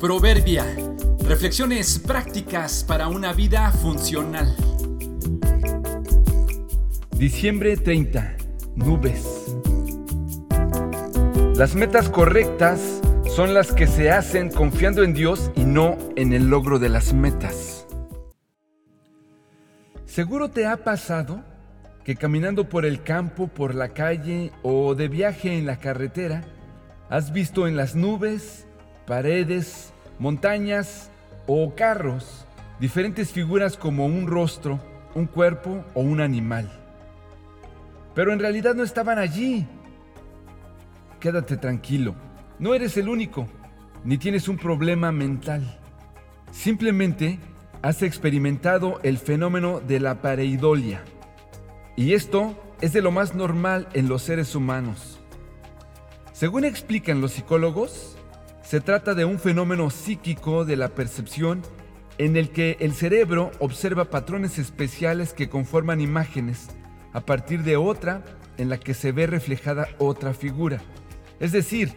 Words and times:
Proverbia. 0.00 0.64
Reflexiones 1.28 1.98
prácticas 1.98 2.84
para 2.84 3.08
una 3.08 3.34
vida 3.34 3.70
funcional. 3.70 4.56
Diciembre 7.10 7.76
30. 7.76 8.36
Nubes. 8.76 9.44
Las 11.54 11.74
metas 11.74 12.08
correctas 12.08 13.02
son 13.28 13.52
las 13.52 13.72
que 13.72 13.86
se 13.86 14.10
hacen 14.10 14.50
confiando 14.50 15.02
en 15.02 15.12
Dios 15.12 15.50
y 15.54 15.64
no 15.64 15.98
en 16.16 16.32
el 16.32 16.48
logro 16.48 16.78
de 16.78 16.88
las 16.88 17.12
metas. 17.12 17.86
Seguro 20.06 20.48
te 20.48 20.66
ha 20.66 20.78
pasado 20.82 21.44
que 22.04 22.16
caminando 22.16 22.70
por 22.70 22.86
el 22.86 23.02
campo, 23.02 23.48
por 23.48 23.74
la 23.74 23.90
calle 23.90 24.50
o 24.62 24.94
de 24.94 25.08
viaje 25.08 25.58
en 25.58 25.66
la 25.66 25.78
carretera, 25.78 26.42
has 27.10 27.34
visto 27.34 27.68
en 27.68 27.76
las 27.76 27.94
nubes 27.94 28.66
paredes, 29.10 29.92
montañas 30.20 31.10
o 31.48 31.74
carros, 31.74 32.46
diferentes 32.78 33.32
figuras 33.32 33.76
como 33.76 34.06
un 34.06 34.28
rostro, 34.28 34.78
un 35.16 35.26
cuerpo 35.26 35.84
o 35.94 36.00
un 36.00 36.20
animal. 36.20 36.70
Pero 38.14 38.32
en 38.32 38.38
realidad 38.38 38.76
no 38.76 38.84
estaban 38.84 39.18
allí. 39.18 39.66
Quédate 41.18 41.56
tranquilo, 41.56 42.14
no 42.60 42.72
eres 42.72 42.96
el 42.98 43.08
único, 43.08 43.48
ni 44.04 44.16
tienes 44.16 44.46
un 44.46 44.58
problema 44.58 45.10
mental. 45.10 45.80
Simplemente 46.52 47.40
has 47.82 48.04
experimentado 48.04 49.00
el 49.02 49.18
fenómeno 49.18 49.80
de 49.80 49.98
la 49.98 50.22
pareidolia. 50.22 51.02
Y 51.96 52.12
esto 52.12 52.54
es 52.80 52.92
de 52.92 53.02
lo 53.02 53.10
más 53.10 53.34
normal 53.34 53.88
en 53.92 54.08
los 54.08 54.22
seres 54.22 54.54
humanos. 54.54 55.18
Según 56.32 56.64
explican 56.64 57.20
los 57.20 57.32
psicólogos, 57.32 58.16
se 58.70 58.80
trata 58.80 59.16
de 59.16 59.24
un 59.24 59.40
fenómeno 59.40 59.90
psíquico 59.90 60.64
de 60.64 60.76
la 60.76 60.90
percepción 60.90 61.62
en 62.18 62.36
el 62.36 62.50
que 62.50 62.76
el 62.78 62.92
cerebro 62.92 63.50
observa 63.58 64.10
patrones 64.10 64.60
especiales 64.60 65.32
que 65.32 65.48
conforman 65.48 66.00
imágenes 66.00 66.68
a 67.12 67.20
partir 67.20 67.64
de 67.64 67.76
otra 67.76 68.22
en 68.58 68.68
la 68.68 68.78
que 68.78 68.94
se 68.94 69.10
ve 69.10 69.26
reflejada 69.26 69.88
otra 69.98 70.34
figura. 70.34 70.80
Es 71.40 71.50
decir, 71.50 71.94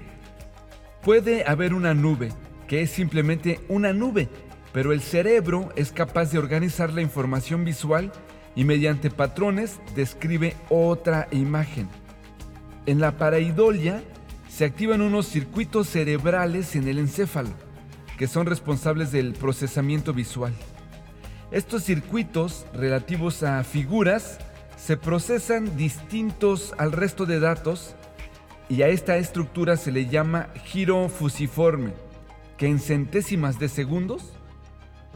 puede 1.03 1.45
haber 1.45 1.75
una 1.75 1.93
nube, 1.93 2.29
que 2.67 2.81
es 2.81 2.89
simplemente 2.89 3.59
una 3.69 3.93
nube, 3.93 4.27
pero 4.71 4.93
el 4.93 5.01
cerebro 5.01 5.69
es 5.75 5.91
capaz 5.91 6.31
de 6.31 6.39
organizar 6.39 6.91
la 6.91 7.03
información 7.03 7.65
visual 7.65 8.11
y 8.55 8.63
mediante 8.63 9.11
patrones 9.11 9.79
describe 9.95 10.55
otra 10.69 11.27
imagen. 11.29 11.87
En 12.87 12.99
la 12.99 13.19
paraidolia, 13.19 14.01
se 14.55 14.65
activan 14.65 15.01
unos 15.01 15.25
circuitos 15.25 15.89
cerebrales 15.89 16.75
en 16.75 16.87
el 16.87 16.99
encéfalo, 16.99 17.49
que 18.19 18.27
son 18.27 18.45
responsables 18.45 19.11
del 19.11 19.33
procesamiento 19.33 20.13
visual. 20.13 20.53
Estos 21.49 21.83
circuitos 21.83 22.67
relativos 22.71 23.41
a 23.41 23.63
figuras 23.63 24.37
se 24.77 24.95
procesan 24.95 25.75
distintos 25.75 26.75
al 26.77 26.91
resto 26.91 27.25
de 27.25 27.39
datos 27.39 27.95
y 28.69 28.83
a 28.83 28.89
esta 28.89 29.17
estructura 29.17 29.75
se 29.75 29.91
le 29.91 30.05
llama 30.05 30.49
giro 30.65 31.09
fusiforme, 31.09 31.93
que 32.55 32.67
en 32.67 32.79
centésimas 32.79 33.57
de 33.57 33.69
segundos 33.69 34.33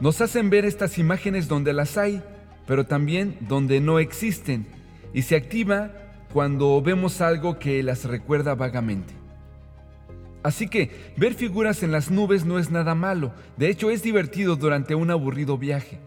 nos 0.00 0.20
hacen 0.20 0.50
ver 0.50 0.64
estas 0.64 0.98
imágenes 0.98 1.46
donde 1.46 1.72
las 1.72 1.96
hay, 1.96 2.24
pero 2.66 2.86
también 2.86 3.36
donde 3.42 3.80
no 3.80 4.00
existen, 4.00 4.66
y 5.14 5.22
se 5.22 5.36
activa 5.36 5.92
cuando 6.32 6.82
vemos 6.82 7.20
algo 7.20 7.60
que 7.60 7.84
las 7.84 8.04
recuerda 8.04 8.56
vagamente. 8.56 9.27
Así 10.42 10.68
que 10.68 11.12
ver 11.16 11.34
figuras 11.34 11.82
en 11.82 11.92
las 11.92 12.10
nubes 12.10 12.44
no 12.44 12.58
es 12.58 12.70
nada 12.70 12.94
malo, 12.94 13.32
de 13.56 13.68
hecho 13.68 13.90
es 13.90 14.02
divertido 14.02 14.56
durante 14.56 14.94
un 14.94 15.10
aburrido 15.10 15.58
viaje. 15.58 15.98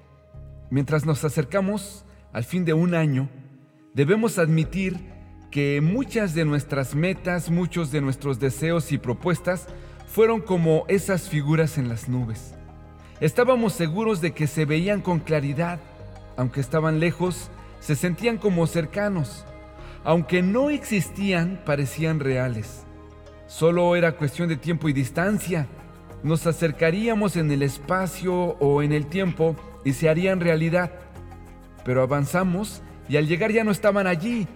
Mientras 0.69 1.05
nos 1.05 1.23
acercamos 1.25 2.05
al 2.31 2.45
fin 2.45 2.63
de 2.63 2.73
un 2.73 2.95
año, 2.95 3.29
debemos 3.93 4.37
admitir 4.39 4.97
que 5.51 5.81
muchas 5.81 6.33
de 6.33 6.45
nuestras 6.45 6.95
metas, 6.95 7.49
muchos 7.49 7.91
de 7.91 7.99
nuestros 7.99 8.39
deseos 8.39 8.93
y 8.93 8.97
propuestas 8.97 9.67
fueron 10.07 10.39
como 10.39 10.85
esas 10.87 11.27
figuras 11.27 11.77
en 11.77 11.89
las 11.89 12.07
nubes. 12.07 12.55
Estábamos 13.19 13.73
seguros 13.73 14.21
de 14.21 14.31
que 14.31 14.47
se 14.47 14.65
veían 14.65 15.01
con 15.01 15.19
claridad, 15.19 15.79
aunque 16.37 16.61
estaban 16.61 16.99
lejos, 17.01 17.51
se 17.81 17.95
sentían 17.95 18.37
como 18.37 18.65
cercanos, 18.65 19.45
aunque 20.05 20.41
no 20.41 20.69
existían, 20.69 21.61
parecían 21.65 22.21
reales. 22.21 22.85
Solo 23.51 23.97
era 23.97 24.13
cuestión 24.13 24.47
de 24.47 24.55
tiempo 24.55 24.87
y 24.87 24.93
distancia. 24.93 25.67
Nos 26.23 26.47
acercaríamos 26.47 27.35
en 27.35 27.51
el 27.51 27.63
espacio 27.63 28.33
o 28.33 28.81
en 28.81 28.93
el 28.93 29.07
tiempo 29.07 29.57
y 29.83 29.91
se 29.91 30.07
harían 30.07 30.39
realidad. 30.39 30.93
Pero 31.83 32.01
avanzamos 32.01 32.81
y 33.09 33.17
al 33.17 33.27
llegar 33.27 33.51
ya 33.51 33.65
no 33.65 33.71
estaban 33.71 34.07
allí. 34.07 34.47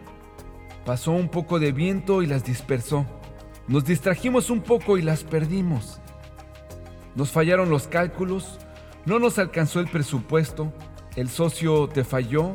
Pasó 0.85 1.11
un 1.11 1.27
poco 1.27 1.59
de 1.59 1.73
viento 1.73 2.23
y 2.23 2.25
las 2.25 2.45
dispersó. 2.45 3.05
Nos 3.67 3.83
distrajimos 3.83 4.49
un 4.49 4.61
poco 4.61 4.97
y 4.97 5.01
las 5.01 5.25
perdimos. 5.25 5.99
Nos 7.15 7.31
fallaron 7.31 7.69
los 7.69 7.87
cálculos, 7.87 8.59
no 9.05 9.19
nos 9.19 9.37
alcanzó 9.39 9.81
el 9.81 9.87
presupuesto, 9.87 10.71
el 11.17 11.27
socio 11.27 11.89
te 11.89 12.05
falló, 12.05 12.53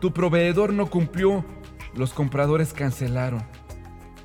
tu 0.00 0.14
proveedor 0.14 0.72
no 0.72 0.88
cumplió, 0.88 1.44
los 1.94 2.14
compradores 2.14 2.72
cancelaron. 2.72 3.42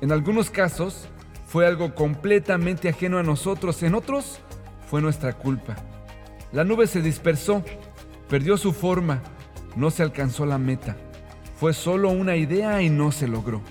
En 0.00 0.10
algunos 0.10 0.48
casos, 0.48 1.06
fue 1.50 1.66
algo 1.66 1.96
completamente 1.96 2.88
ajeno 2.88 3.18
a 3.18 3.24
nosotros, 3.24 3.82
en 3.82 3.96
otros 3.96 4.38
fue 4.88 5.00
nuestra 5.02 5.32
culpa. 5.32 5.74
La 6.52 6.62
nube 6.62 6.86
se 6.86 7.02
dispersó, 7.02 7.64
perdió 8.28 8.56
su 8.56 8.72
forma, 8.72 9.20
no 9.74 9.90
se 9.90 10.04
alcanzó 10.04 10.46
la 10.46 10.58
meta. 10.58 10.96
Fue 11.58 11.74
solo 11.74 12.10
una 12.10 12.36
idea 12.36 12.82
y 12.82 12.88
no 12.88 13.10
se 13.10 13.26
logró. 13.26 13.62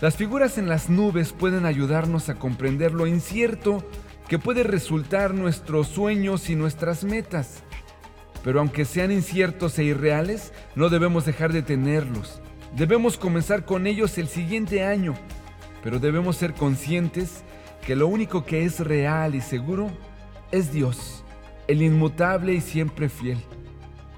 Las 0.00 0.16
figuras 0.16 0.56
en 0.56 0.70
las 0.70 0.88
nubes 0.88 1.34
pueden 1.34 1.66
ayudarnos 1.66 2.30
a 2.30 2.36
comprender 2.36 2.92
lo 2.92 3.06
incierto 3.06 3.84
que 4.26 4.38
puede 4.38 4.62
resultar 4.62 5.34
nuestros 5.34 5.88
sueños 5.88 6.48
y 6.48 6.54
nuestras 6.54 7.04
metas. 7.04 7.62
Pero 8.42 8.60
aunque 8.60 8.86
sean 8.86 9.12
inciertos 9.12 9.78
e 9.78 9.84
irreales, 9.84 10.54
no 10.74 10.88
debemos 10.88 11.26
dejar 11.26 11.52
de 11.52 11.60
tenerlos. 11.60 12.40
Debemos 12.74 13.18
comenzar 13.18 13.66
con 13.66 13.86
ellos 13.86 14.16
el 14.16 14.28
siguiente 14.28 14.82
año 14.86 15.14
pero 15.82 15.98
debemos 15.98 16.36
ser 16.36 16.54
conscientes 16.54 17.42
que 17.84 17.96
lo 17.96 18.08
único 18.08 18.44
que 18.44 18.64
es 18.64 18.80
real 18.80 19.34
y 19.34 19.40
seguro 19.40 19.90
es 20.52 20.72
Dios, 20.72 21.24
el 21.68 21.82
inmutable 21.82 22.54
y 22.54 22.60
siempre 22.60 23.08
fiel. 23.08 23.38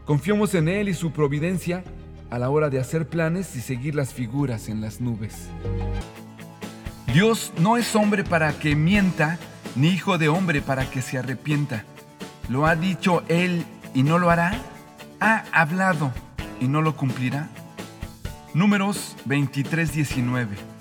Confiamos 0.04 0.54
en 0.54 0.68
Él 0.68 0.88
y 0.88 0.94
su 0.94 1.12
providencia 1.12 1.84
a 2.30 2.38
la 2.38 2.50
hora 2.50 2.70
de 2.70 2.80
hacer 2.80 3.06
planes 3.06 3.54
y 3.56 3.60
seguir 3.60 3.94
las 3.94 4.12
figuras 4.12 4.68
en 4.68 4.80
las 4.80 5.00
nubes. 5.00 5.48
Dios 7.12 7.52
no 7.58 7.76
es 7.76 7.94
hombre 7.94 8.24
para 8.24 8.52
que 8.52 8.74
mienta, 8.74 9.38
ni 9.76 9.88
hijo 9.88 10.18
de 10.18 10.28
hombre 10.28 10.62
para 10.62 10.90
que 10.90 11.02
se 11.02 11.18
arrepienta. 11.18 11.84
¿Lo 12.48 12.66
ha 12.66 12.74
dicho 12.74 13.22
Él 13.28 13.64
y 13.94 14.02
no 14.02 14.18
lo 14.18 14.30
hará? 14.30 14.58
¿Ha 15.20 15.44
hablado 15.52 16.10
y 16.60 16.68
no 16.68 16.82
lo 16.82 16.96
cumplirá? 16.96 17.48
Números 18.54 19.16
23:19 19.26 20.72